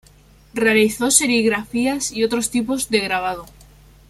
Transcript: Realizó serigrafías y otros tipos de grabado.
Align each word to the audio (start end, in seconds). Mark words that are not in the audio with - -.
Realizó 0.55 1.11
serigrafías 1.11 2.11
y 2.11 2.23
otros 2.23 2.49
tipos 2.49 2.89
de 2.89 3.01
grabado. 3.01 3.45